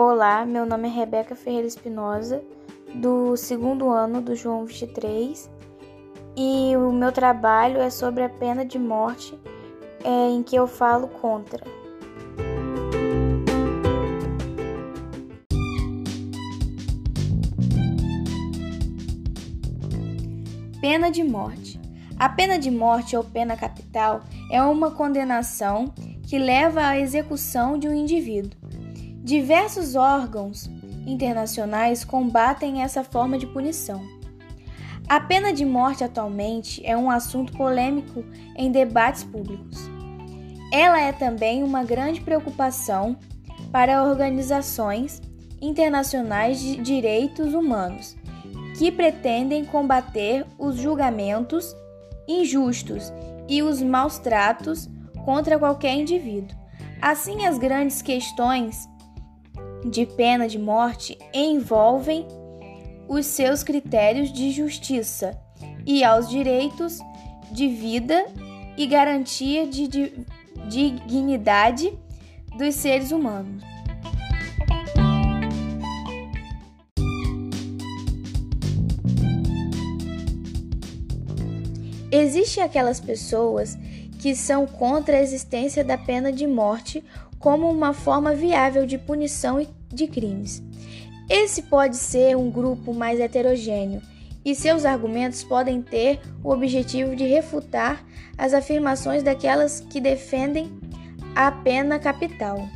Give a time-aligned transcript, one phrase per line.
[0.00, 2.40] Olá, meu nome é Rebeca Ferreira Espinosa,
[2.94, 5.50] do segundo ano do João 23,
[6.36, 9.36] e o meu trabalho é sobre a pena de morte,
[10.04, 11.66] é, em que eu falo contra.
[20.80, 21.80] Pena de morte.
[22.16, 25.92] A pena de morte ou pena capital é uma condenação
[26.22, 28.67] que leva à execução de um indivíduo
[29.28, 30.70] Diversos órgãos
[31.06, 34.02] internacionais combatem essa forma de punição.
[35.06, 38.24] A pena de morte atualmente é um assunto polêmico
[38.56, 39.80] em debates públicos.
[40.72, 43.18] Ela é também uma grande preocupação
[43.70, 45.20] para organizações
[45.60, 48.16] internacionais de direitos humanos
[48.78, 51.76] que pretendem combater os julgamentos
[52.26, 53.12] injustos
[53.46, 54.88] e os maus tratos
[55.22, 56.56] contra qualquer indivíduo.
[57.02, 58.88] Assim, as grandes questões
[59.84, 62.26] de pena de morte envolvem
[63.08, 65.38] os seus critérios de justiça
[65.86, 66.98] e aos direitos
[67.50, 68.26] de vida
[68.76, 70.12] e garantia de, de,
[70.68, 71.98] de dignidade
[72.56, 73.62] dos seres humanos.
[82.10, 83.78] Existem aquelas pessoas
[84.18, 87.04] que são contra a existência da pena de morte
[87.38, 90.62] como uma forma viável de punição de crimes.
[91.28, 94.00] Esse pode ser um grupo mais heterogêneo
[94.44, 98.02] e seus argumentos podem ter o objetivo de refutar
[98.36, 100.72] as afirmações daquelas que defendem
[101.34, 102.66] a pena capital,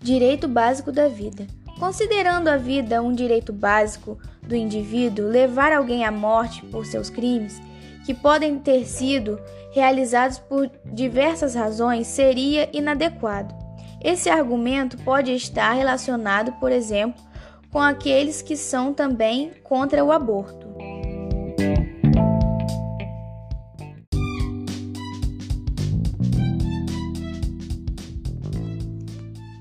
[0.00, 1.46] direito básico da vida.
[1.78, 7.60] Considerando a vida um direito básico do indivíduo, levar alguém à morte por seus crimes,
[8.04, 9.38] que podem ter sido
[9.72, 13.54] realizados por diversas razões, seria inadequado.
[14.02, 17.22] Esse argumento pode estar relacionado, por exemplo,
[17.70, 20.66] com aqueles que são também contra o aborto.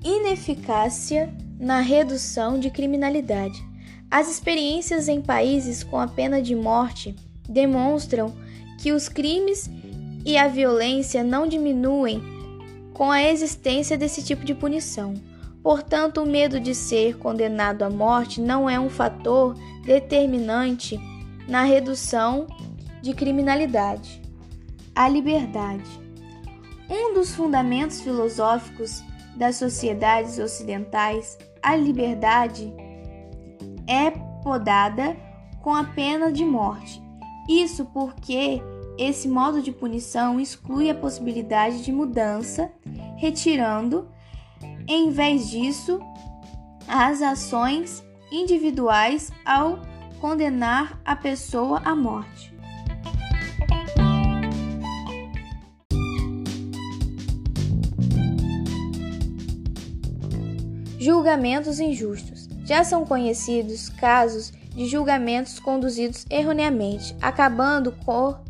[0.03, 3.61] Ineficácia na redução de criminalidade.
[4.09, 7.13] As experiências em países com a pena de morte
[7.47, 8.33] demonstram
[8.79, 9.69] que os crimes
[10.25, 12.38] e a violência não diminuem
[12.99, 15.13] com a existência desse tipo de punição.
[15.63, 19.55] Portanto, o medo de ser condenado à morte não é um fator
[19.85, 20.99] determinante
[21.47, 22.45] na redução
[23.01, 24.21] de criminalidade.
[24.93, 25.89] A liberdade.
[26.89, 29.01] Um dos fundamentos filosóficos
[29.33, 32.69] das sociedades ocidentais, a liberdade
[33.87, 34.11] é
[34.43, 35.15] podada
[35.61, 37.01] com a pena de morte.
[37.47, 38.61] Isso porque
[38.99, 42.69] esse modo de punição exclui a possibilidade de mudança,
[43.15, 44.09] retirando,
[44.85, 46.01] em vez disso,
[46.85, 49.79] as ações individuais ao
[50.19, 52.53] condenar a pessoa à morte.
[60.99, 62.49] Julgamentos injustos.
[62.65, 68.48] Já são conhecidos casos de julgamentos conduzidos erroneamente, acabando por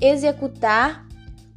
[0.00, 1.06] executar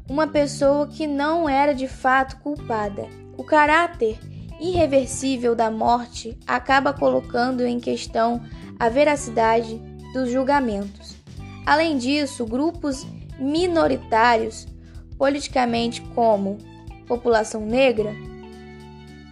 [0.10, 3.08] uma pessoa que não era de fato culpada.
[3.38, 4.20] O caráter
[4.60, 8.42] irreversível da morte acaba colocando em questão
[8.80, 9.82] a veracidade
[10.14, 11.16] dos julgamentos.
[11.66, 13.06] Além disso, grupos
[13.40, 14.68] minoritários,
[15.18, 16.58] politicamente como
[17.08, 18.14] população negra,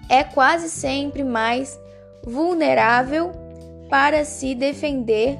[0.09, 1.79] é quase sempre mais
[2.25, 3.31] vulnerável
[3.89, 5.37] para se defender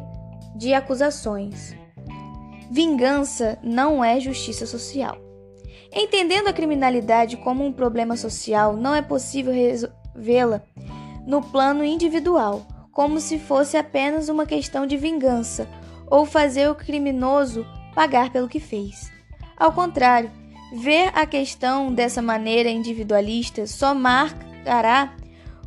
[0.55, 1.80] de acusações.
[2.73, 5.17] Vingança não é justiça social.
[5.93, 10.61] Entendendo a criminalidade como um problema social, não é possível resolvê-la
[11.27, 15.67] no plano individual, como se fosse apenas uma questão de vingança
[16.09, 19.11] ou fazer o criminoso pagar pelo que fez.
[19.57, 20.31] Ao contrário,
[20.73, 25.13] ver a questão dessa maneira individualista só marcará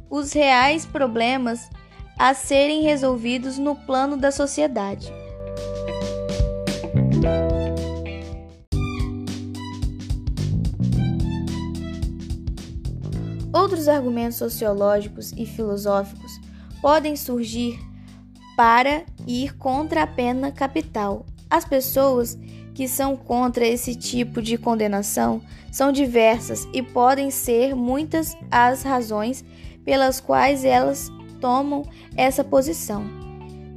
[0.09, 1.69] os reais problemas
[2.19, 5.13] a serem resolvidos no plano da sociedade.
[13.55, 16.41] Outros argumentos sociológicos e filosóficos
[16.83, 17.79] podem surgir
[18.57, 21.25] para ir contra a pena capital.
[21.49, 22.37] As pessoas
[22.75, 25.41] que são contra esse tipo de condenação
[25.71, 29.45] são diversas e podem ser muitas as razões
[29.85, 31.09] pelas quais elas
[31.41, 31.85] tomam
[32.17, 33.05] essa posição.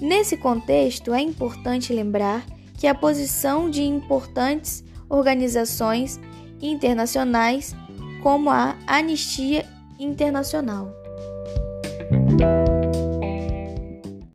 [0.01, 2.43] Nesse contexto, é importante lembrar
[2.79, 6.19] que a posição de importantes organizações
[6.61, 7.75] internacionais
[8.23, 9.65] como a Anistia
[9.99, 10.93] Internacional.